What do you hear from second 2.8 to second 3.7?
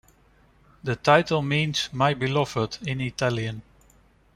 in Italian.